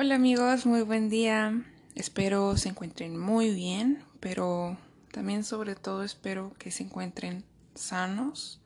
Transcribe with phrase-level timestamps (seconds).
[0.00, 1.64] Hola amigos, muy buen día.
[1.96, 4.78] Espero se encuentren muy bien, pero
[5.10, 7.44] también sobre todo espero que se encuentren
[7.74, 8.60] sanos.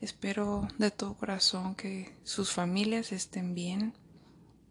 [0.00, 3.94] Espero de todo corazón que sus familias estén bien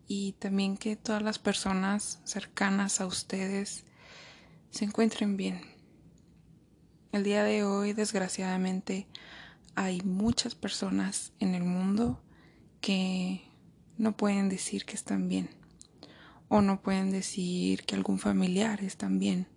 [0.10, 3.86] y también que todas las personas cercanas a ustedes
[4.72, 5.62] se encuentren bien.
[7.14, 9.08] El día de hoy, desgraciadamente,
[9.75, 12.22] hay muchas personas en el mundo
[12.82, 13.50] que
[13.97, 15.50] no pueden decir que están bien
[16.50, 19.47] o no pueden decir que algún familiar está bien.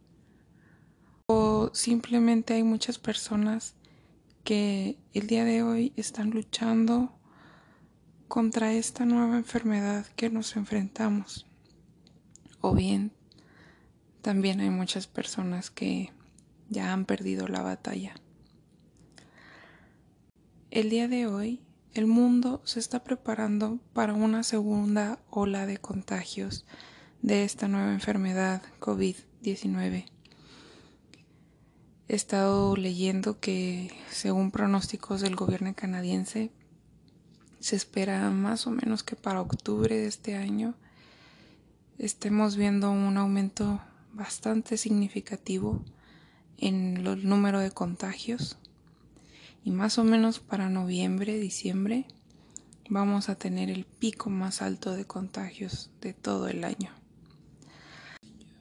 [1.26, 3.76] O simplemente hay muchas personas
[4.44, 7.12] que el día de hoy están luchando
[8.26, 11.46] contra esta nueva enfermedad que nos enfrentamos.
[12.60, 13.12] O bien,
[14.22, 16.12] también hay muchas personas que
[16.68, 18.14] ya han perdido la batalla.
[20.70, 21.60] El día de hoy
[21.92, 26.64] el mundo se está preparando para una segunda ola de contagios
[27.20, 30.06] de esta nueva enfermedad COVID-19.
[32.06, 36.52] He estado leyendo que, según pronósticos del gobierno canadiense,
[37.58, 40.74] se espera más o menos que para octubre de este año
[41.98, 43.80] estemos viendo un aumento
[44.12, 45.84] bastante significativo
[46.56, 48.59] en el número de contagios
[49.64, 52.06] y más o menos para noviembre, diciembre
[52.90, 56.90] vamos a tener el pico más alto de contagios de todo el año.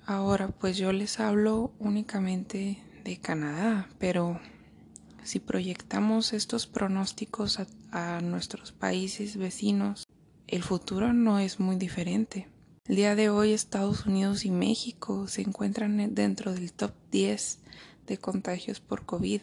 [0.05, 4.39] Ahora pues yo les hablo únicamente de Canadá, pero
[5.23, 7.59] si proyectamos estos pronósticos
[7.91, 10.05] a, nuestros países vecinos,
[10.47, 12.47] el futuro no es muy diferente.
[12.85, 17.59] El día de hoy Estados Unidos y México se encuentran dentro del top 10
[18.07, 19.41] de contagios por COVID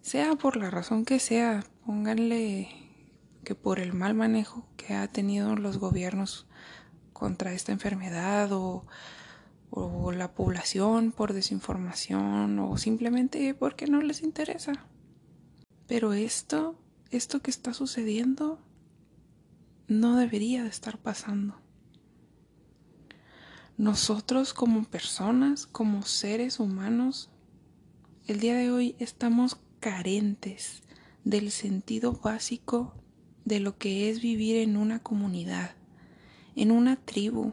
[0.00, 2.68] sea por la razón que sea, pónganle
[3.44, 6.46] que por el mal manejo que ha tenido los gobiernos
[7.12, 8.86] contra esta enfermedad o,
[9.70, 14.86] o la población por desinformación o simplemente porque no les interesa.
[15.86, 16.78] Pero esto,
[17.10, 18.60] esto que está sucediendo,
[19.86, 21.56] no debería de estar pasando.
[23.78, 27.30] Nosotros como personas, como seres humanos,
[28.26, 30.82] el día de hoy estamos carentes
[31.24, 32.94] del sentido básico
[33.44, 35.74] de lo que es vivir en una comunidad,
[36.56, 37.52] en una tribu.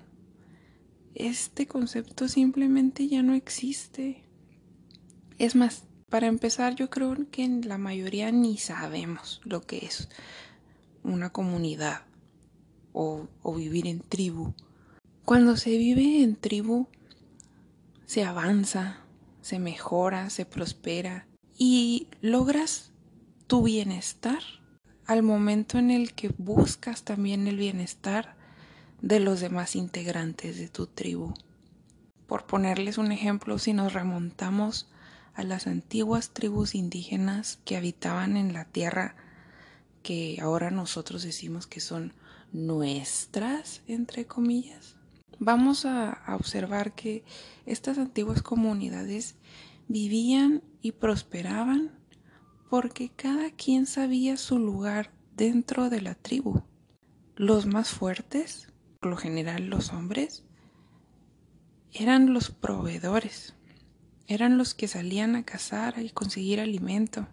[1.13, 4.23] Este concepto simplemente ya no existe.
[5.37, 10.09] Es más, para empezar, yo creo que la mayoría ni sabemos lo que es
[11.03, 12.01] una comunidad
[12.93, 14.53] o, o vivir en tribu.
[15.23, 16.87] Cuando se vive en tribu,
[18.05, 18.99] se avanza,
[19.41, 22.91] se mejora, se prospera, y logras
[23.47, 24.39] tu bienestar
[25.05, 28.35] al momento en el que buscas también el bienestar
[29.01, 31.33] de los demás integrantes de tu tribu.
[32.27, 34.89] Por ponerles un ejemplo, si nos remontamos
[35.35, 39.15] a las antiguas tribus indígenas que habitaban en la tierra
[40.01, 42.13] que ahora nosotros decimos que son
[42.53, 44.95] nuestras, entre comillas,
[45.39, 47.23] vamos a, observar que
[47.65, 49.35] estas antiguas comunidades
[49.87, 51.91] vivían y prosperaban
[52.69, 56.63] porque cada quien sabía su lugar dentro de la tribu.
[57.35, 60.43] Los más fuertes, por lo general los hombres,
[61.91, 63.55] eran los proveedores,
[64.27, 67.27] eran los que salían a cazar y conseguir alimento.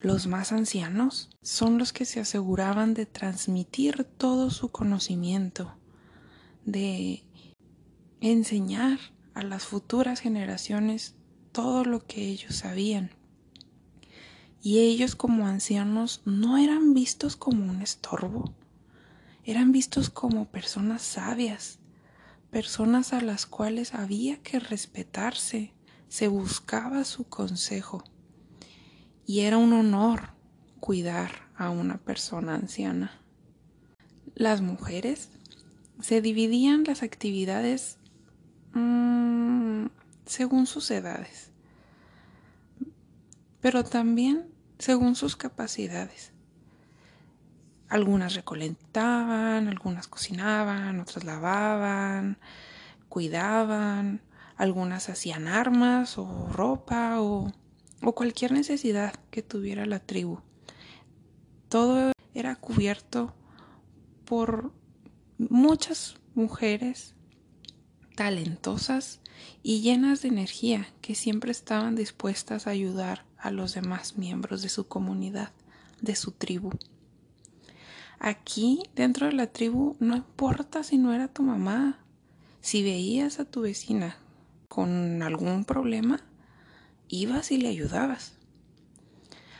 [0.00, 5.78] Los más ancianos son los que se aseguraban de transmitir todo su conocimiento,
[6.66, 7.24] de
[8.20, 8.98] enseñar
[9.32, 11.16] a las futuras generaciones
[11.54, 13.10] todo lo que ellos sabían.
[14.60, 18.52] Y ellos como ancianos no eran vistos como un estorbo,
[19.44, 21.78] eran vistos como personas sabias,
[22.50, 25.72] personas a las cuales había que respetarse,
[26.08, 28.02] se buscaba su consejo.
[29.24, 30.30] Y era un honor
[30.80, 33.22] cuidar a una persona anciana.
[34.34, 35.28] Las mujeres
[36.00, 37.98] se dividían las actividades
[38.72, 39.83] mmm,
[40.26, 41.50] según sus edades,
[43.60, 44.48] pero también
[44.78, 46.32] según sus capacidades.
[47.88, 52.38] Algunas recolectaban, algunas cocinaban, otras lavaban,
[53.08, 54.22] cuidaban,
[54.56, 57.52] algunas hacían armas o ropa o,
[58.02, 60.40] o cualquier necesidad que tuviera la tribu.
[61.68, 63.34] Todo era cubierto
[64.24, 64.72] por
[65.38, 67.14] muchas mujeres
[68.14, 69.20] talentosas
[69.62, 74.68] y llenas de energía que siempre estaban dispuestas a ayudar a los demás miembros de
[74.68, 75.52] su comunidad,
[76.00, 76.70] de su tribu.
[78.18, 81.98] Aquí, dentro de la tribu, no importa si no era tu mamá.
[82.60, 84.16] Si veías a tu vecina
[84.68, 86.20] con algún problema,
[87.08, 88.38] ibas y le ayudabas.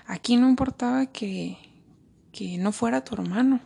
[0.06, 1.58] Aquí no importaba que,
[2.32, 3.60] que no fuera tu hermano.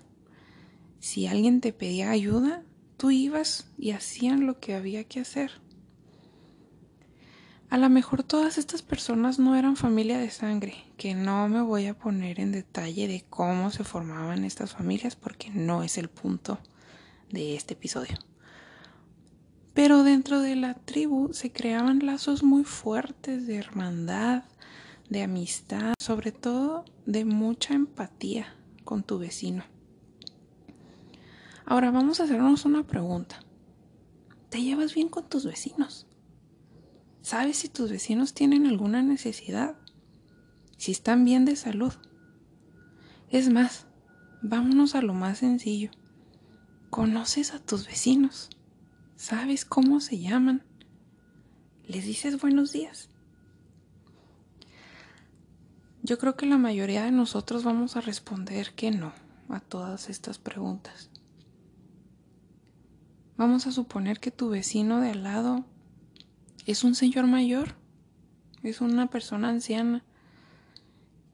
[0.99, 2.65] Si alguien te pedía ayuda,
[2.99, 5.53] tú ibas y hacían lo que había que hacer.
[7.71, 11.87] A lo mejor todas estas personas no eran familia de sangre, que no me voy
[11.87, 16.59] a poner en detalle de cómo se formaban estas familias porque no es el punto
[17.31, 18.17] de este episodio.
[19.75, 24.45] Pero dentro de la tribu se creaban lazos muy fuertes de hermandad,
[25.09, 29.63] de amistad, sobre todo de mucha empatía con tu vecino.
[31.71, 33.41] Ahora vamos a hacernos una pregunta.
[34.49, 36.07] ¿Te llevas bien con tus vecinos?
[37.21, 39.77] ¿Sabes si tus vecinos tienen alguna necesidad?
[40.79, 41.93] Si están bien de salud.
[43.29, 43.85] Es más,
[44.41, 45.91] vámonos a lo más sencillo.
[46.89, 48.49] ¿Conoces a tus vecinos?
[49.17, 50.65] ¿Sabes cómo se llaman?
[51.87, 53.11] ¿Les dices buenos días?
[56.03, 59.13] Yo creo que la mayoría de nosotros vamos a responder que no
[59.51, 61.11] a todas estas preguntas.
[63.39, 65.65] Vamos a suponer que tu vecino de al lado
[66.67, 67.77] es un señor mayor,
[68.65, 70.05] es una persona anciana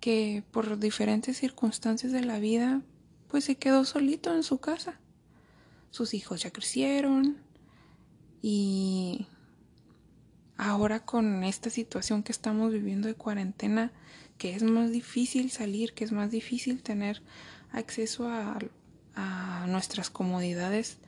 [0.00, 2.82] que por diferentes circunstancias de la vida
[3.28, 5.00] pues se quedó solito en su casa.
[5.88, 7.38] Sus hijos ya crecieron
[8.42, 9.26] y
[10.58, 13.92] ahora con esta situación que estamos viviendo de cuarentena,
[14.36, 17.22] que es más difícil salir, que es más difícil tener
[17.72, 18.58] acceso a,
[19.14, 20.98] a nuestras comodidades,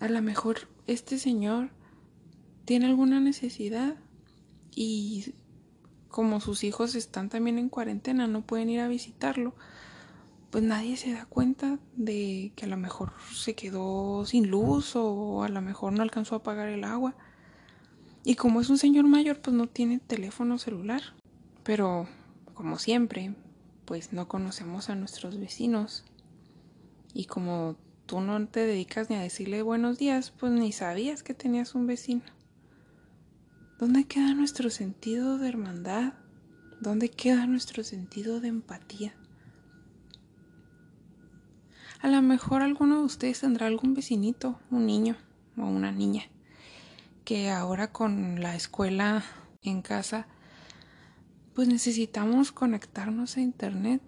[0.00, 1.70] a lo mejor este señor
[2.64, 3.96] tiene alguna necesidad
[4.74, 5.34] y
[6.08, 9.54] como sus hijos están también en cuarentena, no pueden ir a visitarlo,
[10.50, 15.44] pues nadie se da cuenta de que a lo mejor se quedó sin luz o
[15.44, 17.14] a lo mejor no alcanzó a pagar el agua.
[18.24, 21.02] Y como es un señor mayor, pues no tiene teléfono celular.
[21.62, 22.08] Pero,
[22.54, 23.34] como siempre,
[23.84, 26.04] pues no conocemos a nuestros vecinos.
[27.14, 27.76] Y como
[28.10, 31.86] tú no te dedicas ni a decirle buenos días, pues ni sabías que tenías un
[31.86, 32.22] vecino.
[33.78, 36.14] ¿Dónde queda nuestro sentido de hermandad?
[36.80, 39.14] ¿Dónde queda nuestro sentido de empatía?
[42.00, 45.16] A lo mejor alguno de ustedes tendrá algún vecinito, un niño
[45.56, 46.24] o una niña,
[47.24, 49.22] que ahora con la escuela
[49.62, 50.26] en casa,
[51.54, 54.02] pues necesitamos conectarnos a internet.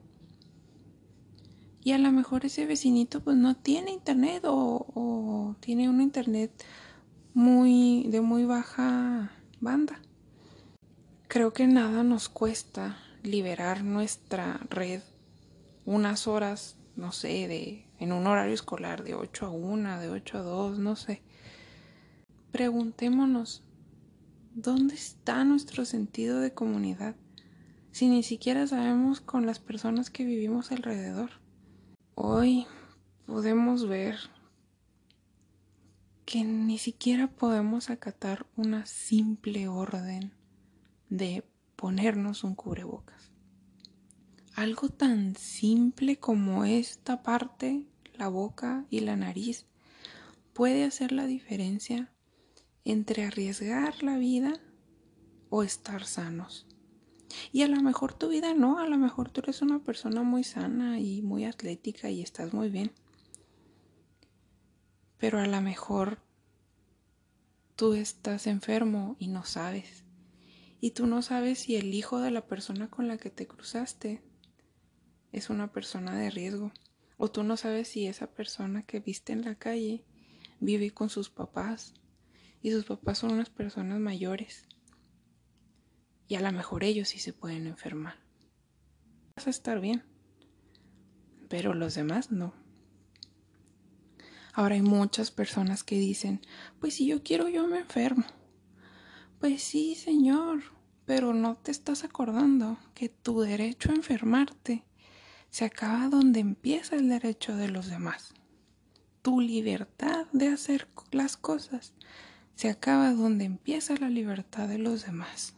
[1.84, 6.50] Y a lo mejor ese vecinito pues no tiene internet o, tiene un internet
[7.34, 10.00] muy de muy baja banda.
[11.26, 15.02] Creo que nada nos cuesta liberar nuestra red
[15.84, 20.38] unas horas, no sé, de en un horario escolar de 8 a 1, de 8
[20.38, 21.22] a 2, no sé.
[22.52, 23.64] Preguntémonos,
[24.54, 27.16] ¿dónde está nuestro sentido de comunidad
[27.90, 31.41] si ni siquiera sabemos con las personas que vivimos alrededor?
[32.14, 32.66] Hoy
[33.24, 34.16] podemos ver
[36.26, 40.34] que ni siquiera podemos acatar una simple orden
[41.08, 41.42] de
[41.74, 43.32] ponernos un cubrebocas.
[44.54, 49.64] Algo tan simple como esta parte, la boca y la nariz,
[50.52, 52.12] puede hacer la diferencia
[52.84, 54.60] entre arriesgar la vida
[55.48, 56.66] o estar sanos.
[57.52, 60.44] Y a lo mejor tu vida no, a lo mejor tú eres una persona muy
[60.44, 62.92] sana y muy atlética y estás muy bien
[65.22, 66.18] pero a lo mejor
[67.76, 70.02] tú estás enfermo y no sabes.
[70.80, 74.20] Y tú no sabes si el hijo de la persona con la que te cruzaste
[75.30, 76.72] es una persona de riesgo.
[77.18, 80.02] O tú no sabes si esa persona que viste en la calle
[80.58, 81.94] vive con sus papás.
[82.60, 84.66] Y sus papás son unas personas mayores.
[86.28, 88.16] Y a lo mejor ellos sí se pueden enfermar.
[89.36, 90.04] Vas a estar bien.
[91.48, 92.54] Pero los demás no.
[94.54, 96.40] Ahora hay muchas personas que dicen,
[96.78, 98.24] pues si yo quiero yo me enfermo.
[99.40, 100.62] Pues sí, señor,
[101.06, 104.84] pero no te estás acordando que tu derecho a enfermarte
[105.50, 108.34] se acaba donde empieza el derecho de los demás.
[109.22, 111.94] Tu libertad de hacer las cosas
[112.54, 115.54] se acaba donde empieza la libertad de los demás.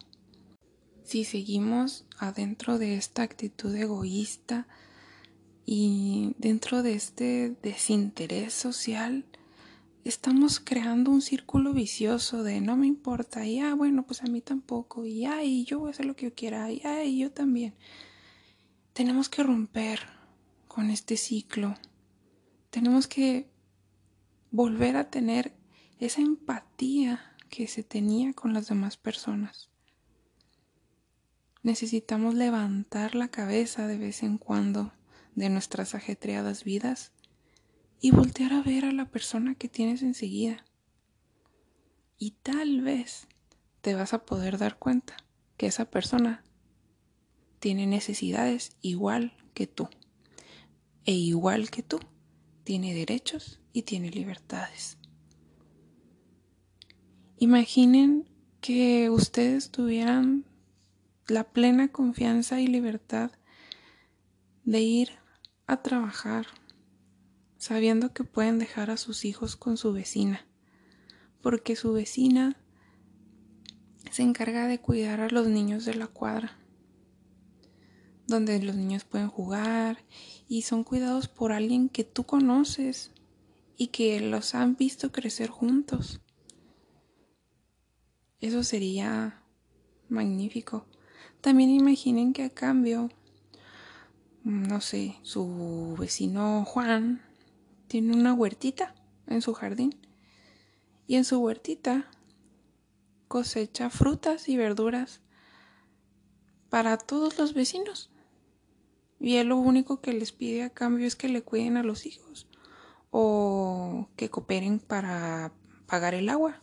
[1.04, 4.66] Si seguimos adentro de esta actitud egoísta,
[5.66, 9.26] y dentro de este desinterés social,
[10.04, 14.40] estamos creando un círculo vicioso de no me importa, y ah, bueno, pues a mí
[14.40, 17.74] tampoco, y ay, yo voy a hacer lo que yo quiera, y ay, yo también.
[18.94, 20.00] Tenemos que romper
[20.68, 21.74] con este ciclo.
[22.70, 23.48] Tenemos que
[24.50, 25.54] volver a tener
[25.98, 29.73] esa empatía que se tenía con las demás personas.
[31.64, 34.92] Necesitamos levantar la cabeza de vez en cuando
[35.34, 37.12] de nuestras ajetreadas vidas
[38.02, 40.62] y voltear a ver a la persona que tienes enseguida.
[42.18, 43.28] Y tal vez
[43.80, 45.16] te vas a poder dar cuenta
[45.56, 46.44] que esa persona
[47.60, 49.88] tiene necesidades igual que tú.
[51.06, 51.98] E igual que tú,
[52.64, 54.98] tiene derechos y tiene libertades.
[57.38, 58.28] Imaginen
[58.60, 60.44] que ustedes tuvieran
[61.26, 63.30] la plena confianza y libertad
[64.64, 65.10] de ir
[65.66, 66.46] a trabajar
[67.56, 70.46] sabiendo que pueden dejar a sus hijos con su vecina,
[71.40, 72.58] porque su vecina
[74.10, 76.58] se encarga de cuidar a los niños de la cuadra,
[78.26, 80.04] donde los niños pueden jugar
[80.46, 83.12] y son cuidados por alguien que tú conoces
[83.78, 86.20] y que los han visto crecer juntos.
[88.40, 89.42] Eso sería
[90.10, 90.86] magnífico.
[91.44, 93.10] También imaginen que a cambio,
[94.44, 97.20] no sé, su vecino Juan
[97.86, 98.94] tiene una huertita
[99.26, 99.94] en su jardín
[101.06, 102.08] y en su huertita
[103.28, 105.20] cosecha frutas y verduras
[106.70, 108.08] para todos los vecinos.
[109.20, 112.06] Y él lo único que les pide a cambio es que le cuiden a los
[112.06, 112.48] hijos
[113.10, 115.52] o que cooperen para
[115.84, 116.62] pagar el agua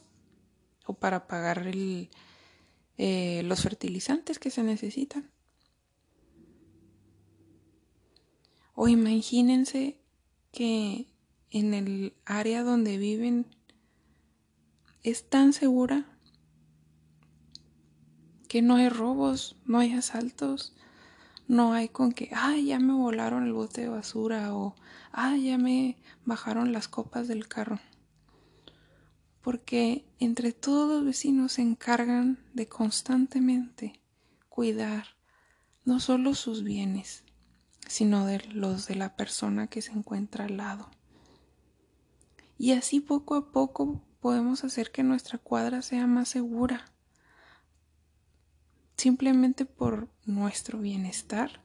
[0.88, 1.68] o para pagar
[2.98, 5.30] eh, los fertilizantes que se necesitan.
[8.74, 10.00] O imagínense
[10.52, 11.08] que
[11.50, 13.46] en el área donde viven
[15.04, 16.06] es tan segura
[18.48, 20.76] que no hay robos, no hay asaltos,
[21.48, 24.76] no hay con que, ay, ya me volaron el bote de basura o,
[25.12, 27.80] ay, ya me bajaron las copas del carro
[29.42, 34.00] porque entre todos los vecinos se encargan de constantemente
[34.50, 35.08] cuidar
[35.84, 37.24] no solo sus bienes,
[37.88, 40.90] sino de los de la persona que se encuentra al lado.
[42.58, 46.86] Y así poco a poco podemos hacer que nuestra cuadra sea más segura,
[48.96, 51.64] simplemente por nuestro bienestar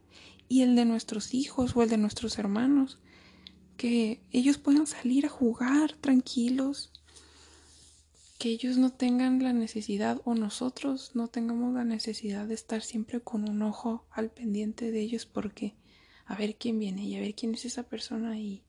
[0.48, 2.98] y el de nuestros hijos o el de nuestros hermanos,
[3.76, 6.95] que ellos puedan salir a jugar tranquilos
[8.38, 13.20] que ellos no tengan la necesidad o nosotros no tengamos la necesidad de estar siempre
[13.20, 15.74] con un ojo al pendiente de ellos porque
[16.26, 18.62] a ver quién viene y a ver quién es esa persona y,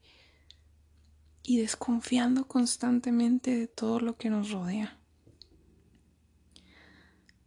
[1.44, 4.98] y desconfiando constantemente de todo lo que nos rodea.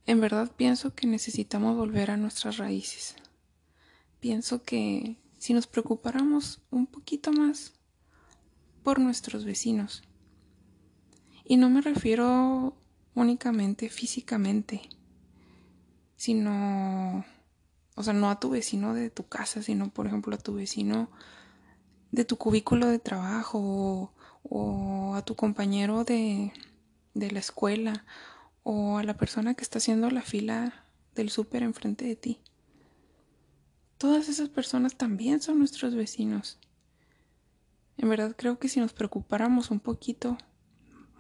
[0.07, 3.15] En verdad pienso que necesitamos volver a nuestras raíces.
[4.19, 7.73] Pienso que si nos preocupáramos un poquito más
[8.83, 10.03] por nuestros vecinos,
[11.51, 12.77] y no me refiero
[13.13, 14.83] únicamente físicamente,
[16.15, 17.25] sino,
[17.97, 21.11] o sea, no a tu vecino de tu casa, sino, por ejemplo, a tu vecino
[22.13, 24.15] de tu cubículo de trabajo
[24.45, 26.53] o, a tu compañero de,
[27.15, 28.05] de la escuela
[28.63, 30.85] o a la persona que está haciendo la fila
[31.17, 32.39] del súper enfrente de ti.
[33.99, 36.61] Todas esas personas también son nuestros vecinos.
[37.97, 40.39] En verdad creo que si nos preocupáramos un poquito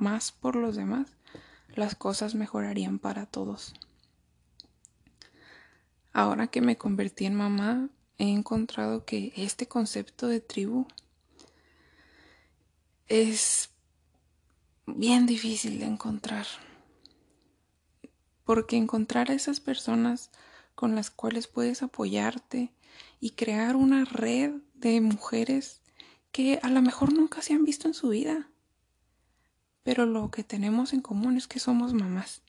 [0.00, 1.16] más por los demás,
[1.74, 3.74] las cosas mejorarían para todos.
[6.12, 7.88] Ahora que me convertí en mamá,
[8.18, 10.86] he encontrado que este concepto de tribu
[13.06, 13.70] es
[14.86, 16.46] bien difícil de encontrar.
[18.44, 20.30] Porque encontrar a esas personas
[20.74, 22.74] con las cuales puedes apoyarte
[23.20, 25.82] y crear una red de mujeres
[26.32, 28.49] que a lo mejor nunca se han visto en su vida
[29.82, 32.42] pero lo que tenemos en común es que somos mamás.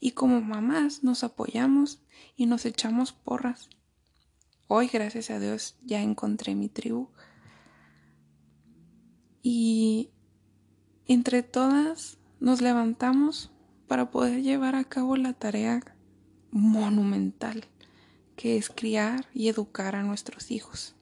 [0.00, 2.00] Y como mamás nos apoyamos
[2.36, 3.68] y nos echamos porras.
[4.66, 7.10] Hoy, gracias a Dios, ya encontré mi tribu.
[9.42, 10.10] Y
[11.06, 13.50] entre todas nos levantamos
[13.88, 15.82] para poder llevar a cabo la tarea
[16.50, 17.64] monumental
[18.36, 20.94] que es criar y educar a nuestros hijos.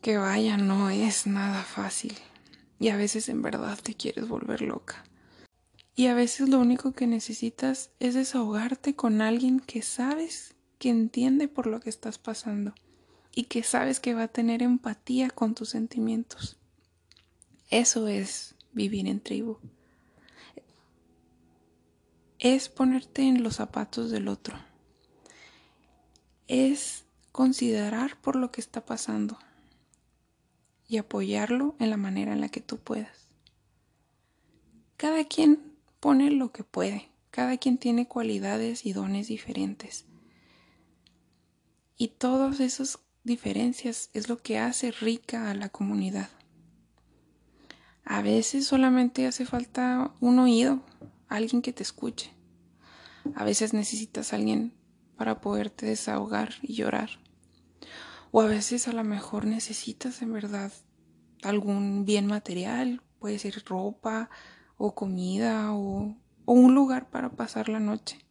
[0.00, 2.14] Que vaya, no es nada fácil
[2.82, 5.04] y a veces en verdad te quieres volver loca.
[5.94, 11.46] Y a veces lo único que necesitas es desahogarte con alguien que sabes que entiende
[11.46, 12.74] por lo que estás pasando
[13.32, 16.56] y que sabes que va a tener empatía con tus sentimientos.
[17.70, 19.58] Eso es vivir en tribu.
[22.40, 24.58] Es ponerte en los zapatos del otro.
[26.48, 29.38] Es considerar por lo que está pasando
[30.88, 33.28] y apoyarlo en la manera en la que tú puedas.
[34.96, 40.04] Cada quien pone lo que puede, cada quien tiene cualidades y dones diferentes.
[41.96, 46.28] Y todas esas diferencias es lo que hace rica a la comunidad.
[48.04, 50.82] A veces solamente hace falta un oído,
[51.28, 52.32] alguien que te escuche.
[53.34, 54.72] A veces necesitas alguien
[55.16, 57.21] para poderte desahogar y llorar.
[58.34, 60.72] O a veces a lo mejor necesitas en verdad
[61.42, 64.30] algún bien material, puede ser ropa
[64.78, 68.24] o comida o, o un lugar para pasar la noche.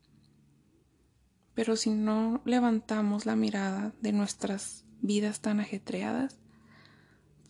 [1.53, 6.39] Pero si no levantamos la mirada de nuestras vidas tan ajetreadas,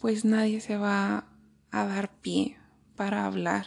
[0.02, 1.30] pues nadie se va
[1.72, 2.58] a dar pie
[2.98, 3.66] para hablar.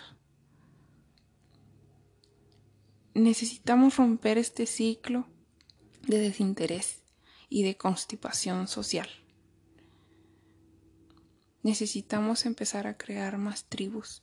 [3.15, 5.27] Necesitamos romper este ciclo
[6.07, 7.04] de desinterés
[7.49, 9.09] y de constipación social.
[11.63, 14.21] Necesitamos empezar a crear más tribus.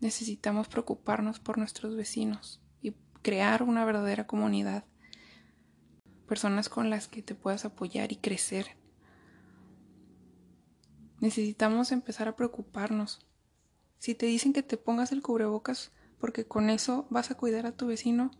[0.00, 4.84] Necesitamos preocuparnos por nuestros vecinos y crear una verdadera comunidad.
[6.26, 8.76] Personas con las que te puedas apoyar y crecer.
[11.20, 13.26] Necesitamos empezar a preocuparnos.
[13.98, 17.72] Si te dicen que te pongas el cubrebocas porque con eso vas a cuidar a
[17.72, 18.30] tu vecino,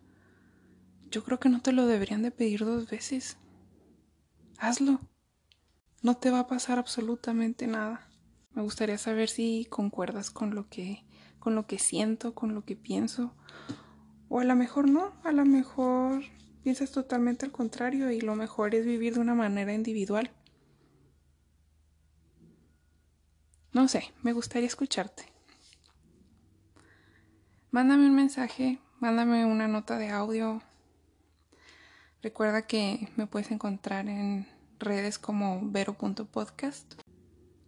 [1.12, 3.36] yo creo que no te lo deberían de pedir dos veces.
[4.58, 5.00] Hazlo.
[6.02, 8.08] No te va a pasar absolutamente nada.
[8.50, 11.04] Me gustaría saber si concuerdas con lo que
[11.38, 13.34] con lo que siento, con lo que pienso.
[14.28, 16.22] O a lo mejor no, a lo mejor
[16.62, 20.30] piensas totalmente al contrario y lo mejor es vivir de una manera individual.
[23.72, 25.24] No sé, me gustaría escucharte.
[27.72, 30.62] Mándame un mensaje, mándame una nota de audio,
[32.22, 34.46] Recuerda que me puedes encontrar en
[34.78, 36.94] redes como vero.podcast.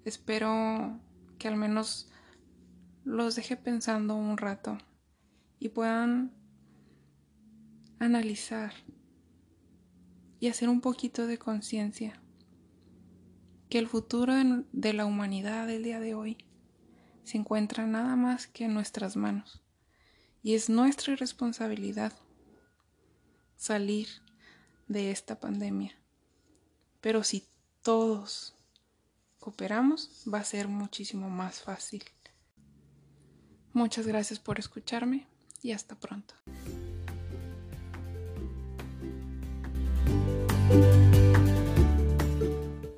[0.05, 1.00] Espero
[1.38, 2.09] que al menos
[3.02, 4.78] los deje pensando un rato
[5.59, 6.33] y puedan
[7.98, 8.72] analizar
[10.38, 12.22] y hacer un poquito de conciencia
[13.68, 14.35] que el futuro
[14.70, 16.38] de la humanidad del día de hoy
[17.24, 19.64] se encuentra nada más que en nuestras manos
[20.44, 22.12] y es nuestra responsabilidad
[23.57, 24.23] salir
[24.88, 25.97] de esta pandemia.
[27.01, 27.47] Pero si
[27.83, 28.55] todos
[29.38, 32.05] cooperamos, va a ser muchísimo más fácil.
[33.73, 35.27] Muchas gracias por escucharme
[35.62, 36.35] y hasta pronto.